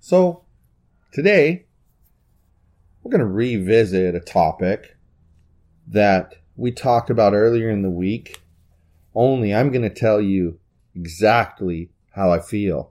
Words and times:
So, 0.00 0.42
today, 1.12 1.66
we're 3.00 3.12
going 3.12 3.20
to 3.20 3.26
revisit 3.26 4.16
a 4.16 4.20
topic 4.20 4.96
that 5.86 6.34
we 6.56 6.72
talked 6.72 7.10
about 7.10 7.32
earlier 7.32 7.70
in 7.70 7.82
the 7.82 7.90
week. 7.90 8.42
Only 9.14 9.54
I'm 9.54 9.70
going 9.70 9.88
to 9.88 9.88
tell 9.88 10.20
you 10.20 10.58
exactly 10.96 11.90
how 12.10 12.32
I 12.32 12.40
feel 12.40 12.90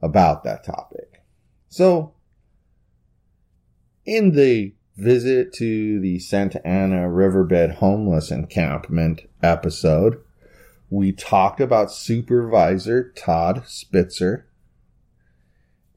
about 0.00 0.44
that 0.44 0.64
topic. 0.64 1.24
So, 1.68 2.14
in 4.04 4.36
the 4.36 4.72
visit 4.96 5.52
to 5.52 6.00
the 6.00 6.18
Santa 6.18 6.66
Ana 6.66 7.10
Riverbed 7.10 7.72
Homeless 7.72 8.30
Encampment 8.30 9.28
episode, 9.42 10.22
we 10.88 11.12
talked 11.12 11.60
about 11.60 11.92
Supervisor 11.92 13.12
Todd 13.12 13.64
Spitzer 13.66 14.46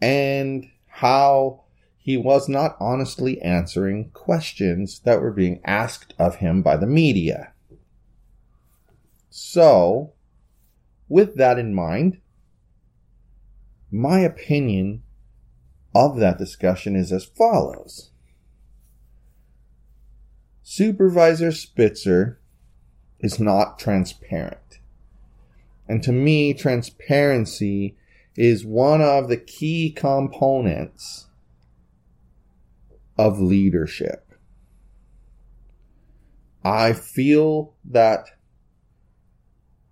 and 0.00 0.68
how 0.86 1.64
he 1.96 2.16
was 2.16 2.48
not 2.48 2.76
honestly 2.80 3.40
answering 3.42 4.10
questions 4.10 5.00
that 5.00 5.20
were 5.20 5.32
being 5.32 5.60
asked 5.64 6.14
of 6.18 6.36
him 6.36 6.62
by 6.62 6.76
the 6.76 6.86
media. 6.86 7.52
So, 9.30 10.14
with 11.08 11.36
that 11.36 11.58
in 11.58 11.74
mind, 11.74 12.18
my 13.90 14.20
opinion 14.20 15.02
of 15.94 16.18
that 16.18 16.38
discussion 16.38 16.96
is 16.96 17.12
as 17.12 17.24
follows. 17.24 18.10
Supervisor 20.70 21.50
Spitzer 21.50 22.38
is 23.20 23.40
not 23.40 23.78
transparent. 23.78 24.80
And 25.88 26.02
to 26.02 26.12
me, 26.12 26.52
transparency 26.52 27.96
is 28.36 28.66
one 28.66 29.00
of 29.00 29.30
the 29.30 29.38
key 29.38 29.90
components 29.90 31.28
of 33.16 33.40
leadership. 33.40 34.34
I 36.62 36.92
feel 36.92 37.72
that 37.86 38.26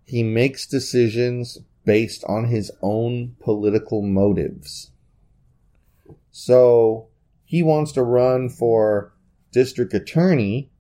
he 0.05 0.23
makes 0.23 0.67
decisions 0.67 1.57
based 1.87 2.23
on 2.25 2.49
his 2.49 2.71
own 2.83 3.35
political 3.41 4.03
motives. 4.03 4.91
So 6.31 7.09
he 7.47 7.63
wants 7.63 7.93
to 7.93 8.03
run 8.03 8.51
for 8.51 9.15
district 9.53 9.95
attorney 9.95 10.71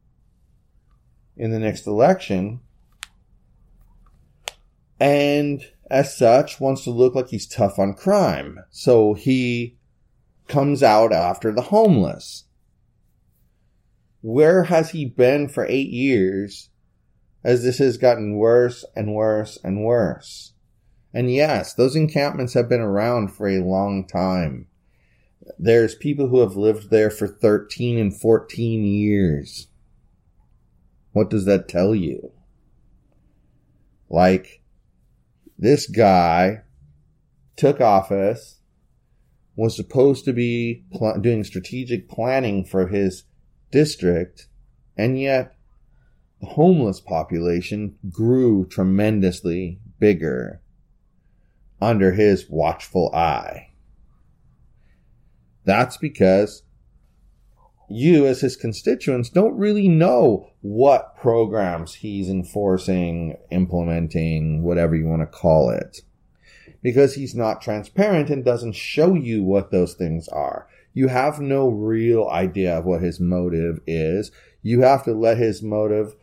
in 1.36 1.50
the 1.50 1.58
next 1.58 1.86
election 1.86 2.60
and 4.98 5.62
as 5.91 6.16
such 6.16 6.60
wants 6.60 6.84
to 6.84 6.91
look 6.91 7.14
like 7.14 7.28
he's 7.28 7.47
tough 7.47 7.78
on 7.78 7.94
crime. 7.94 8.58
So 8.70 9.14
he 9.14 9.76
comes 10.48 10.82
out 10.82 11.12
after 11.12 11.52
the 11.52 11.62
homeless. 11.62 12.44
Where 14.22 14.64
has 14.64 14.91
he 14.91 15.04
been 15.04 15.48
for 15.48 15.66
eight 15.66 15.91
years 15.91 16.70
as 17.44 17.62
this 17.62 17.78
has 17.78 17.96
gotten 17.96 18.36
worse 18.36 18.84
and 18.96 19.14
worse 19.14 19.58
and 19.62 19.84
worse? 19.84 20.54
And 21.14 21.32
yes, 21.32 21.75
those 21.75 21.94
encampments 21.94 22.54
have 22.54 22.69
been 22.69 22.80
around 22.80 23.28
for 23.28 23.48
a 23.48 23.62
long 23.62 24.06
time. 24.06 24.66
There's 25.58 25.94
people 25.94 26.28
who 26.28 26.41
have 26.41 26.56
lived 26.56 26.91
there 26.91 27.10
for 27.10 27.28
13 27.28 27.98
and 27.98 28.19
14 28.19 28.84
years. 28.84 29.69
What 31.16 31.31
does 31.31 31.47
that 31.47 31.66
tell 31.66 31.94
you? 31.94 32.31
Like, 34.10 34.60
this 35.59 35.87
guy 35.87 36.60
took 37.56 37.81
office, 37.81 38.60
was 39.55 39.75
supposed 39.75 40.26
to 40.26 40.34
be 40.34 40.84
pl- 40.93 41.19
doing 41.22 41.43
strategic 41.43 42.10
planning 42.10 42.66
for 42.66 42.88
his 42.88 43.22
district, 43.71 44.49
and 44.94 45.19
yet 45.19 45.56
the 46.43 46.49
homeless 46.49 47.00
population 47.00 47.97
grew 48.10 48.66
tremendously 48.69 49.81
bigger 49.99 50.60
under 51.81 52.12
his 52.12 52.44
watchful 52.50 53.10
eye. 53.15 53.71
That's 55.65 55.97
because 55.97 56.62
you, 57.88 58.26
as 58.26 58.41
his 58.41 58.56
constituents, 58.56 59.28
don't 59.28 59.56
really 59.56 59.88
know 59.88 60.50
what 60.60 61.16
programs 61.16 61.94
he's 61.94 62.28
enforcing, 62.28 63.36
implementing, 63.50 64.62
whatever 64.62 64.97
you 64.97 65.06
want 65.06 65.22
to 65.22 65.26
call 65.26 65.70
it. 65.70 66.00
Because 66.82 67.14
he's 67.14 67.34
not 67.34 67.62
transparent 67.62 68.30
and 68.30 68.44
doesn't 68.44 68.75
show 68.75 69.14
you 69.14 69.42
what 69.42 69.70
those 69.70 69.94
things 69.94 70.28
are. 70.28 70.69
You 70.94 71.08
have 71.08 71.41
no 71.41 71.69
real 71.69 72.28
idea 72.28 72.78
of 72.78 72.84
what 72.84 73.02
his 73.02 73.20
motive 73.20 73.80
is. 73.86 74.30
You 74.62 74.80
have 74.82 75.04
to 75.04 75.12
let 75.12 75.36
his 75.36 75.62
motive 75.62 76.14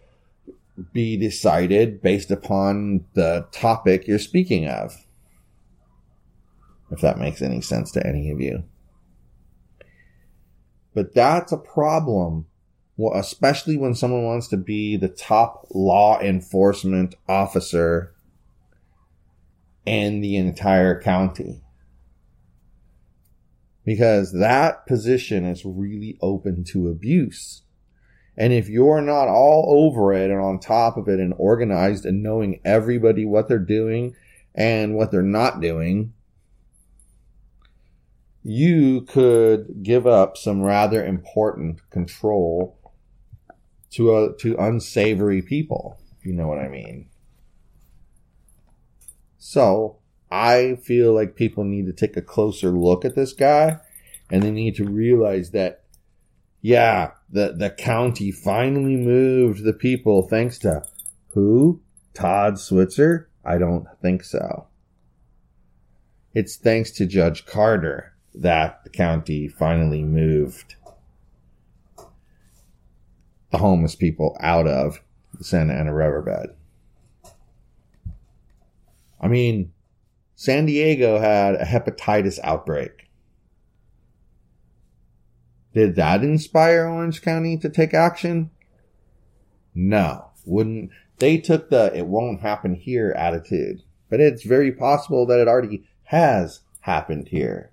be 0.91 1.17
decided 1.17 2.01
based 2.01 2.31
upon 2.31 3.05
the 3.13 3.45
topic 3.51 4.07
you're 4.07 4.19
speaking 4.19 4.67
of. 4.67 5.05
If 6.91 7.01
that 7.01 7.19
makes 7.19 7.41
any 7.41 7.61
sense 7.61 7.91
to 7.91 8.05
any 8.05 8.29
of 8.31 8.39
you. 8.39 8.63
But 10.93 11.13
that's 11.13 11.51
a 11.51 11.57
problem, 11.57 12.45
especially 13.13 13.77
when 13.77 13.95
someone 13.95 14.23
wants 14.23 14.47
to 14.49 14.57
be 14.57 14.95
the 14.95 15.07
top 15.07 15.67
law 15.71 16.19
enforcement 16.19 17.15
officer 17.27 18.13
in 19.85 20.21
the 20.21 20.37
entire 20.37 21.01
county. 21.01 21.61
Because 23.85 24.31
that 24.31 24.85
position 24.85 25.45
is 25.45 25.65
really 25.65 26.17
open 26.21 26.63
to 26.65 26.87
abuse. 26.87 27.63
And 28.37 28.53
if 28.53 28.69
you're 28.69 29.01
not 29.01 29.27
all 29.27 29.85
over 29.85 30.13
it 30.13 30.31
and 30.31 30.39
on 30.39 30.59
top 30.59 30.97
of 30.97 31.07
it 31.07 31.19
and 31.19 31.33
organized 31.37 32.05
and 32.05 32.23
knowing 32.23 32.61
everybody 32.65 33.25
what 33.25 33.47
they're 33.47 33.59
doing 33.59 34.15
and 34.55 34.95
what 34.95 35.11
they're 35.11 35.21
not 35.21 35.61
doing, 35.61 36.13
you 38.43 39.01
could 39.01 39.83
give 39.83 40.05
up 40.05 40.35
some 40.37 40.61
rather 40.61 41.03
important 41.03 41.89
control 41.89 42.77
to 43.91 44.15
a, 44.15 44.37
to 44.37 44.55
unsavory 44.57 45.41
people. 45.41 45.97
You 46.23 46.33
know 46.33 46.47
what 46.47 46.59
I 46.59 46.67
mean. 46.67 47.09
So 49.37 49.99
I 50.29 50.77
feel 50.83 51.13
like 51.13 51.35
people 51.35 51.63
need 51.63 51.85
to 51.85 51.93
take 51.93 52.17
a 52.17 52.21
closer 52.21 52.71
look 52.71 53.05
at 53.05 53.15
this 53.15 53.33
guy, 53.33 53.77
and 54.29 54.43
they 54.43 54.51
need 54.51 54.75
to 54.75 54.85
realize 54.85 55.51
that, 55.51 55.83
yeah, 56.61 57.11
the 57.29 57.53
the 57.57 57.69
county 57.69 58.31
finally 58.31 58.95
moved 58.95 59.63
the 59.63 59.73
people 59.73 60.27
thanks 60.27 60.57
to 60.59 60.83
who? 61.29 61.81
Todd 62.13 62.59
Spitzer? 62.59 63.29
I 63.43 63.57
don't 63.57 63.85
think 64.01 64.23
so. 64.23 64.67
It's 66.33 66.55
thanks 66.55 66.91
to 66.91 67.05
Judge 67.05 67.45
Carter 67.45 68.12
that 68.35 68.83
the 68.83 68.89
county 68.89 69.47
finally 69.47 70.03
moved 70.03 70.75
the 73.51 73.57
homeless 73.59 73.95
people 73.95 74.35
out 74.39 74.67
of 74.67 75.01
the 75.37 75.43
Santa 75.43 75.73
Ana 75.73 75.93
riverbed. 75.93 76.55
I 79.21 79.27
mean, 79.27 79.71
San 80.35 80.65
Diego 80.65 81.19
had 81.19 81.55
a 81.55 81.65
hepatitis 81.65 82.39
outbreak. 82.43 83.09
Did 85.73 85.95
that 85.95 86.23
inspire 86.23 86.85
Orange 86.85 87.21
County 87.21 87.57
to 87.57 87.69
take 87.69 87.93
action? 87.93 88.51
No, 89.73 90.29
wouldn't. 90.45 90.91
They 91.19 91.37
took 91.37 91.69
the 91.69 91.91
it 91.95 92.07
won't 92.07 92.41
happen 92.41 92.75
here 92.75 93.11
attitude, 93.17 93.83
but 94.09 94.19
it's 94.19 94.43
very 94.43 94.71
possible 94.71 95.25
that 95.27 95.39
it 95.39 95.47
already 95.47 95.83
has 96.05 96.61
happened 96.81 97.29
here. 97.29 97.71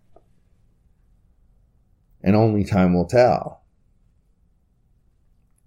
And 2.23 2.37
only 2.37 2.65
time 2.65 2.95
will 2.95 3.07
tell. 3.07 3.63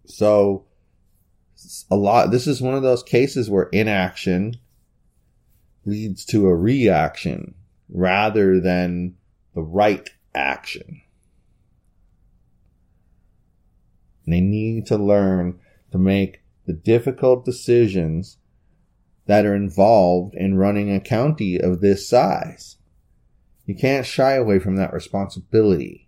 So, 0.05 0.65
a 1.89 1.95
lot, 1.95 2.31
this 2.31 2.45
is 2.45 2.61
one 2.61 2.75
of 2.75 2.83
those 2.83 3.03
cases 3.03 3.49
where 3.49 3.69
inaction 3.71 4.57
leads 5.85 6.25
to 6.25 6.47
a 6.47 6.55
reaction 6.55 7.55
rather 7.89 8.59
than 8.59 9.15
the 9.53 9.61
right 9.61 10.09
action. 10.35 11.01
And 14.25 14.33
they 14.33 14.41
need 14.41 14.85
to 14.87 14.97
learn 14.97 15.59
to 15.91 15.97
make 15.97 16.41
the 16.65 16.73
difficult 16.73 17.45
decisions 17.45 18.37
that 19.25 19.45
are 19.45 19.55
involved 19.55 20.35
in 20.35 20.57
running 20.57 20.93
a 20.93 20.99
county 20.99 21.59
of 21.59 21.81
this 21.81 22.07
size. 22.07 22.77
You 23.65 23.75
can't 23.75 24.05
shy 24.05 24.33
away 24.33 24.59
from 24.59 24.75
that 24.75 24.93
responsibility. 24.93 26.02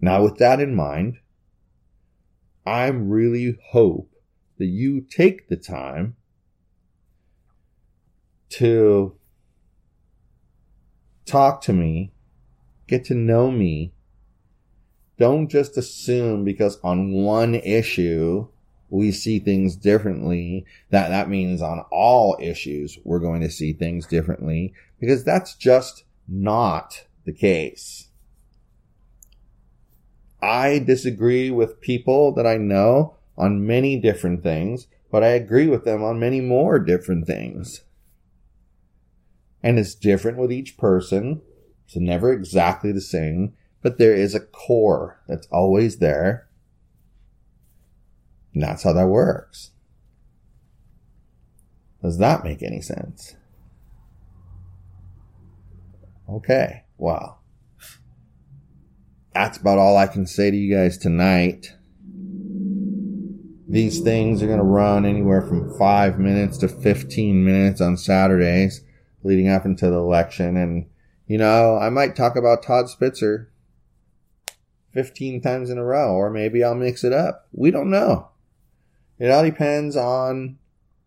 Now, 0.00 0.22
with 0.22 0.38
that 0.38 0.60
in 0.60 0.74
mind, 0.74 1.18
I 2.64 2.88
really 2.88 3.58
hope 3.70 4.10
that 4.58 4.66
you 4.66 5.00
take 5.00 5.48
the 5.48 5.56
time 5.56 6.16
to 8.50 9.16
talk 11.26 11.60
to 11.62 11.72
me, 11.72 12.12
get 12.86 13.04
to 13.06 13.14
know 13.14 13.50
me. 13.50 13.92
Don't 15.18 15.48
just 15.48 15.76
assume 15.76 16.44
because 16.44 16.78
on 16.82 17.12
one 17.12 17.54
issue 17.54 18.48
we 18.90 19.12
see 19.12 19.38
things 19.38 19.76
differently 19.76 20.64
that 20.90 21.08
that 21.08 21.28
means 21.28 21.60
on 21.60 21.84
all 21.90 22.38
issues 22.40 22.98
we're 23.04 23.18
going 23.18 23.42
to 23.42 23.50
see 23.50 23.72
things 23.72 24.06
differently 24.06 24.72
because 24.98 25.24
that's 25.24 25.54
just 25.54 26.04
not 26.26 27.04
the 27.26 27.32
case. 27.32 28.07
I 30.40 30.78
disagree 30.78 31.50
with 31.50 31.80
people 31.80 32.32
that 32.34 32.46
I 32.46 32.56
know 32.56 33.16
on 33.36 33.66
many 33.66 33.98
different 33.98 34.42
things, 34.42 34.86
but 35.10 35.24
I 35.24 35.28
agree 35.28 35.66
with 35.66 35.84
them 35.84 36.02
on 36.02 36.20
many 36.20 36.40
more 36.40 36.78
different 36.78 37.26
things. 37.26 37.82
And 39.62 39.78
it's 39.78 39.94
different 39.94 40.38
with 40.38 40.52
each 40.52 40.76
person. 40.76 41.42
It's 41.86 41.96
never 41.96 42.32
exactly 42.32 42.92
the 42.92 43.00
same, 43.00 43.54
but 43.82 43.98
there 43.98 44.14
is 44.14 44.34
a 44.34 44.40
core 44.40 45.20
that's 45.26 45.48
always 45.48 45.98
there. 45.98 46.48
And 48.54 48.62
that's 48.62 48.82
how 48.82 48.92
that 48.92 49.08
works. 49.08 49.70
Does 52.02 52.18
that 52.18 52.44
make 52.44 52.62
any 52.62 52.80
sense? 52.80 53.34
Okay, 56.28 56.84
well, 56.98 57.40
that's 59.38 59.56
about 59.56 59.78
all 59.78 59.96
I 59.96 60.08
can 60.08 60.26
say 60.26 60.50
to 60.50 60.56
you 60.56 60.74
guys 60.74 60.98
tonight. 60.98 61.72
These 63.68 64.00
things 64.00 64.42
are 64.42 64.48
going 64.48 64.58
to 64.58 64.64
run 64.64 65.06
anywhere 65.06 65.42
from 65.42 65.78
five 65.78 66.18
minutes 66.18 66.58
to 66.58 66.68
15 66.68 67.44
minutes 67.44 67.80
on 67.80 67.96
Saturdays 67.96 68.82
leading 69.22 69.48
up 69.48 69.64
into 69.64 69.90
the 69.90 69.96
election. 69.96 70.56
And, 70.56 70.86
you 71.28 71.38
know, 71.38 71.78
I 71.78 71.88
might 71.88 72.16
talk 72.16 72.34
about 72.34 72.64
Todd 72.64 72.88
Spitzer 72.88 73.52
15 74.92 75.40
times 75.40 75.70
in 75.70 75.78
a 75.78 75.84
row, 75.84 76.14
or 76.14 76.30
maybe 76.30 76.64
I'll 76.64 76.74
mix 76.74 77.04
it 77.04 77.12
up. 77.12 77.46
We 77.52 77.70
don't 77.70 77.90
know. 77.90 78.30
It 79.20 79.30
all 79.30 79.44
depends 79.44 79.96
on 79.96 80.58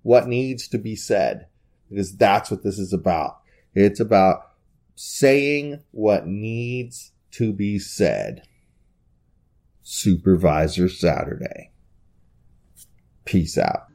what 0.03 0.27
needs 0.27 0.69
to 0.69 0.77
be 0.77 0.95
said 0.95 1.47
because 1.89 2.15
that's 2.15 2.49
what 2.49 2.63
this 2.63 2.79
is 2.79 2.93
about. 2.93 3.41
It's 3.75 3.99
about 3.99 4.51
saying 4.95 5.83
what 5.91 6.27
needs 6.27 7.11
to 7.31 7.53
be 7.53 7.79
said. 7.79 8.43
Supervisor 9.81 10.89
Saturday. 10.89 11.71
Peace 13.25 13.57
out. 13.57 13.90